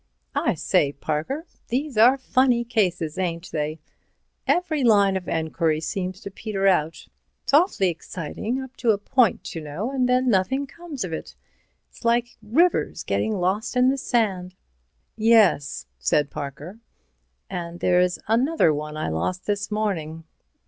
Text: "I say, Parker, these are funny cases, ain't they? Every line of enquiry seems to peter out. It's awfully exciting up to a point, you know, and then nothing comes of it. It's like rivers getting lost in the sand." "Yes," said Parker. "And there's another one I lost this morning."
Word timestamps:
"I 0.33 0.55
say, 0.55 0.93
Parker, 0.93 1.45
these 1.67 1.95
are 1.95 2.17
funny 2.17 2.63
cases, 2.65 3.19
ain't 3.19 3.51
they? 3.51 3.77
Every 4.47 4.83
line 4.83 5.15
of 5.15 5.27
enquiry 5.27 5.79
seems 5.79 6.19
to 6.21 6.31
peter 6.31 6.65
out. 6.65 7.07
It's 7.43 7.53
awfully 7.53 7.89
exciting 7.89 8.59
up 8.63 8.75
to 8.77 8.89
a 8.89 8.97
point, 8.97 9.53
you 9.53 9.61
know, 9.61 9.91
and 9.91 10.09
then 10.09 10.27
nothing 10.27 10.65
comes 10.65 11.03
of 11.03 11.13
it. 11.13 11.35
It's 11.91 12.03
like 12.03 12.35
rivers 12.41 13.03
getting 13.03 13.35
lost 13.37 13.77
in 13.77 13.89
the 13.91 13.95
sand." 13.99 14.55
"Yes," 15.15 15.85
said 15.99 16.31
Parker. 16.31 16.79
"And 17.47 17.79
there's 17.79 18.17
another 18.27 18.73
one 18.73 18.97
I 18.97 19.09
lost 19.09 19.45
this 19.45 19.69
morning." 19.69 20.23